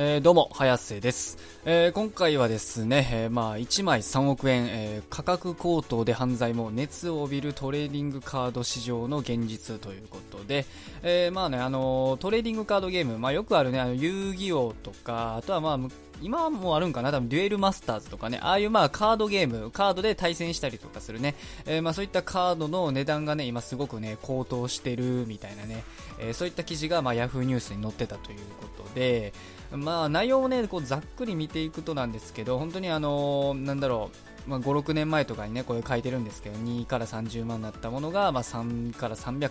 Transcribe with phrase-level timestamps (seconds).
[0.00, 1.38] えー、どうも、早瀬です。
[1.70, 10.64] えー、今回はですね、えー、まあ、1枚3億円、え価格高騰で犯罪も熱を帯びるトレーディングカード市場の現実ということで、
[11.02, 15.78] えまあね、あのトレーディングカードゲーム、まあ、よくあるね、あの、遊戯王とか、あとはまあ、
[16.20, 21.34] 今もあるんかな多分デュエルマスターズとかね、ああいうまあカードゲーム、カードで対戦したりとかするね、
[21.66, 25.84] えー、まあそういったカードの値段がね、今すごくね、高騰してるみたいなね、
[26.18, 29.32] えー、そういった記事がまあ Yahoo ニュースに載ってたということで、
[29.72, 39.50] まあ内容をね、こうざっくり見ていくとなんですけど、本当にあの、なんだろう、まあ、5、6年前とかにね、これ書いてるんですけど、2から30万だったものが、まあ、3から300、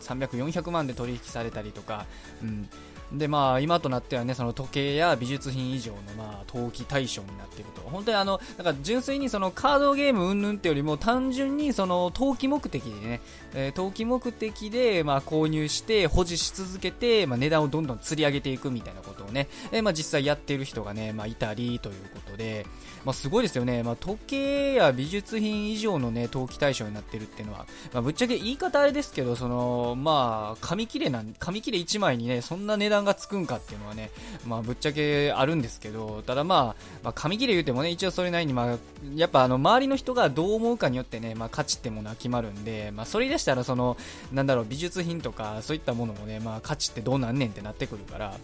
[0.00, 2.06] 300、400万で取引されたりとか、
[2.42, 2.68] うん、
[3.14, 7.82] でまあ今となってはねその時計や美術品以上のまあ投機対象になっていると。
[7.82, 13.20] 本当にあのだか純粋にそのカードゲーム云々ってよりも単純にその投機目的でね、
[13.54, 22.66] えー、投機目的でまあ購入して保持し続けてまあ値段をどんどん釣り上げていくみたいなことをね、えー、まあ実際やっている人がねまあいたりということで
[23.04, 23.82] まあすごいですよね。
[23.82, 34.10] まあ時計や美術品以上のね投機対象になってるっていうのはまあぶっちゃけ言い方あれですけどそのまあ紙切れなん紙切れ1枚にねそんな値段がつくんかっていうのはね、
[34.46, 38.78] まあ、ぶっちゃけあるんですけど、ただまあ、まあ、紙切れ言うてもね、一応それなりに、まあ、
[39.14, 43.96] やっぱあの、周りの人がどう思うかによってね、まあ、価値ってものは決まるんで、まあ、それでしたら、その、
[44.32, 48.36] なんだろう、美術品とか、そういったものもね、まあ、価値ってどうなんねんってなってくるから、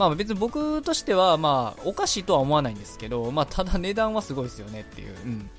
[0.00, 5.50] まあ別に僕としては、まあ、おかしいとは思わないんですけど、まあ、ただ値段はすごいですよねっていう、うん。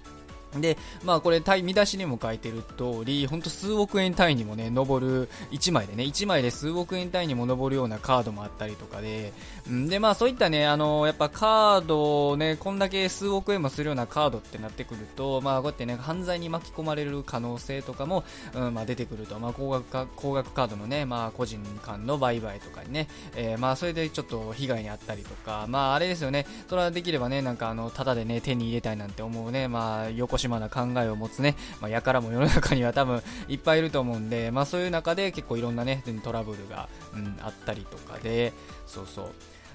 [0.59, 9.33] で、まあこれ、見出しにも書いてる通り、ほんと数億円単位にもね、上る、1枚でね、1枚で数億円単位にも上るようなカードもあったりとかで、
[9.69, 38.53] んで、まあそういったね、あの、やっぱカードをね、こんだけ数億円もするようなカードってなってくると、まあこうやってね、犯罪に巻き込まれる可能性とかも、うん、まあ出てくると、まあ高額か、高額カードのね、まあ個人間の売買とかにね、えー、まあそれでちょっと被害に遭ったりとか、まああれですよね、それはできればね、なんかあの、ただでね、手に入れたいなんて思うね、まあ、横島な考えを持つね、まあ、やからも世の中には多分いっぱいいると思うんで、まあ、そういう中で結構いろんなね、トラブルが、うん、あったりとかで、
[38.85, 39.31] そうそう。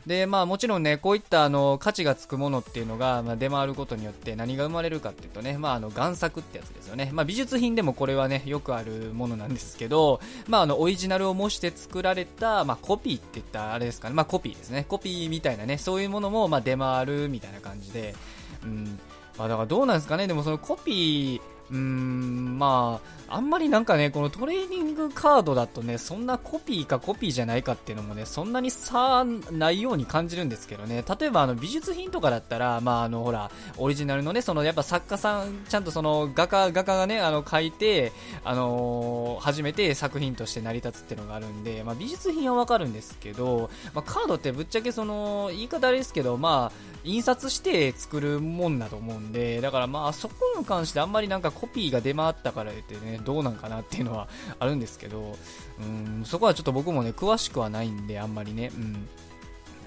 [0.06, 7.10] で、まあもちろんね、こういったあの価値がつくものっていうのが、まあ、出回ることによって何が生まれるかっていうとね、まああの贋作ってやつですよね。
[7.12, 14.86] まあ美術品でもこれはね、よくあるものなんですけど、まああのオリジナルを模して作られた、まあコピーって言ったあれですかね、まあコピーですね。
[14.88, 18.14] コピーみたいなね、そういうものもまあ出回るみたいな感じで、
[18.62, 19.00] うん。
[19.38, 38.12] まあだからどうなんですかね、でもそのコピー、うーん、まあ、あんまりなんかね、このトレーニングカードだとね、そんなコピーかコピーじゃないかっていうのもね、そんなに差ないように感じるんですけどね、例えばあの美術品とかだったら、まああのほら、オリジナルのね、そのやっぱ作家さん、ちゃんとその画家、画家がね、あの書いて、
[38.44, 54.28] あのー、初めて作品として成り立つっていうのがあるんで、まあ美術品はわかるんですけど、まあカードってぶっちゃけその、言い方あれですけど、まあ、印刷して作るもんだと思うんで、だからまあそこに関してあんまりなんかコピーが出回ったから言ってね、どうなんかなっていうのは
[54.58, 55.36] あるんですけど、
[55.80, 59.08] うん、そこはちょっと僕もね、詳しくはないんで、あんまりね、うん。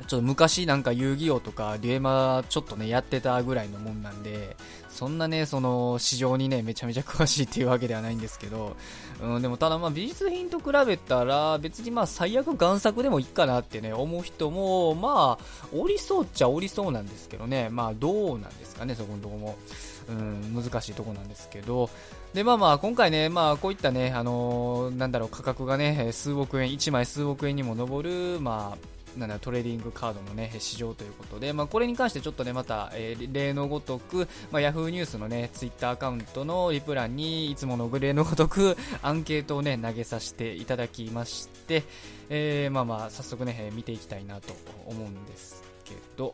[0.08, 4.56] ちょっと昔なんか遊戯王とかデュエマちょっとね、やってたぐらいのもんなんで、
[4.90, 8.75] そんなね、その市場にね、めちゃめちゃ詳しいっていうわけではないんですけど、
[9.22, 19.58] うん、でもただまあ美術品と比べたら、別にまあ最悪贋作でもいいかなってね、思う人も、まあ、おりそうっちゃおりそうなんですけどね、まあどうなんですかね、そこのとこも。
[20.09, 21.90] うん、難しいとこなんですけど、
[22.34, 41.84] で、まあまあ、今回ね、まあ、こういったね、あのー、なんだろう、価格がね、数億円、1枚数億円にも上る、まあ、なんだトレーディングカードの、ね、市場ということで、まあ、これに関してちょっとねまた、えー、例のごとく、まあ、Yahoo ニュースのねツイッターアカウントのリプ欄にいつもの例のごとくアンケートをね投げさせていただきまして、
[42.30, 44.53] えー、まあまあ早速ね見ていきたいなと
[44.86, 46.34] 思うんですけど、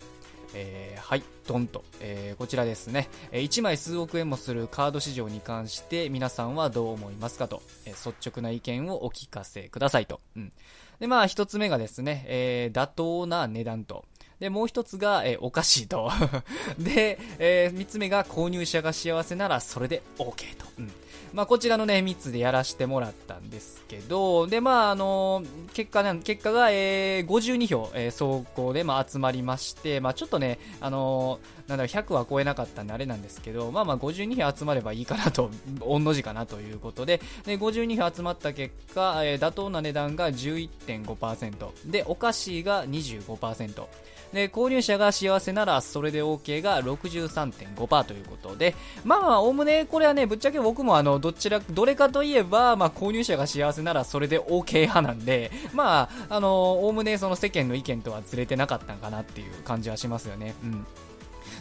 [0.56, 10.22] えー、はい、ドンと、えー、こちらですねえ、1枚数億円もするカード市場に関して皆さんはどう思いますかと、え、率直な意見をお聞かせくださいと。
[10.36, 10.54] うん。
[11.00, 14.06] で、まあ、一つ目がですね、え、妥当な値段と。
[14.40, 16.12] で、もう一つが、えー、おかしいと。
[16.78, 20.66] で、えー、三つ目が購入者が幸せならそれで OK と。
[20.80, 20.92] うん。
[21.36, 43.88] まあ、こちらのね、3つでやらせてもらったんですけど、で、まあ、あのー、結果ね、結果が、えー、52票、えー、走行で、まあ、集まりまして、まあ、ちょっとね、あのー、なんだろ、100は超えなかったんであれなんですけど、まあまあ、52票集まればいいかなと、 御の字かなということで、で、52票集まった結果、えー、妥当な値段が11.5%、で、お菓子が25%、
[44.36, 60.54] で、購入者が幸せならそれで OK が63.5%ということで、まあまあ、おおむねこれはね、ぶっちゃけ僕もあの、どちら、どれかといえば、まあ、購入者が幸せならそれで OK 派なんで、まあ、あの、おおむねその世間の意見とはずれてなかったんかなっていう感じはしますよね。
[60.64, 60.86] うん。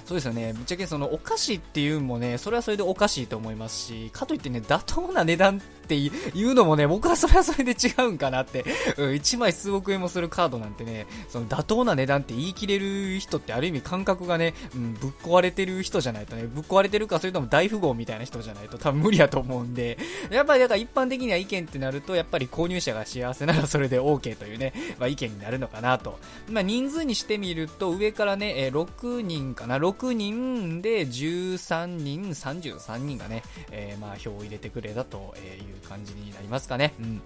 [0.04, 0.52] そうですよね。
[0.52, 6.10] ぶっちゃけそのお菓子っていうのもね、それはそれでおかしいと思いますし、かといってね、妥当な値段ってい
[6.44, 8.64] うのもね、僕はそれはそれで違うんかなって、
[8.96, 19.98] うん、1枚数億円もするカードなんてね、その妥当な値段って言い切れる人ってある意味感覚がね、うん、ぶっ壊れてる人じゃないとね、ぶっ壊れてるかそれとも大富豪みたいな人じゃないと多分無理やと思うんで、
[20.30, 26.18] やっぱりだから一般的には意見ってなると、やっぱり購入者が幸せならそれで OK というね、まあ、意見になるのかなと。
[26.48, 36.94] まあ、人数にしてみると、上からね、え6人かな、6人で13人、33人がね、えー、まあ票を入れてくれたという感じになりますかね。
[37.00, 37.22] うん。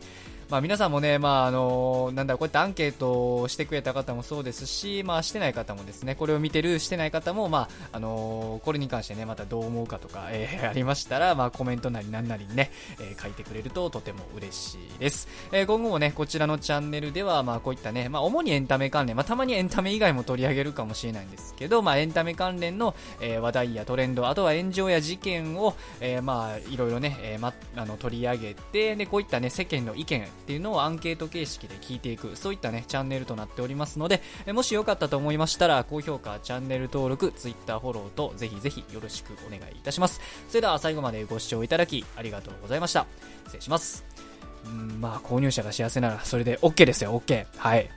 [0.51, 15.29] まあ皆さんもね、まああのなんだろう、こうやってアンケートをしてくれた方もそうですし、まあしてない方もですね、これを見てる、してない方も、まあ、あのこれに関してね、またどう思うかとか、えー、ありましたら、まあコメントなりなんなりにね、えー、書いてくれるととても嬉しいです。
[15.53, 40.21] えー、今後もね、こちらのチャンネルでは、まあこういったね、まあ主にエンタメ関連、まあたまにエンタメ以外も取り上げるかもしれないんですけど、まあエンタメ関連の、えー、話題やトレンド、あとは炎上や事件を、えー、まあいろいろね、えー、ま、あの取り上げて、で、こういったね、世間の意見っていうのをアンケート形式で聞いていく、そういったね、チャンネルとなっておりますので、えもしよかったと思いましたら、高評価、チャンネル登録、Twitter フォローと、ぜひぜひよろしくお願いいたします。
[40.49, 43.07] それでは最後までご視聴いただき、ありがとうございました。
[43.45, 44.05] 失礼します。
[44.67, 47.47] うん、まあ、購入者が幸せなら、それで OK ですよ、OK。
[47.57, 47.91] はい。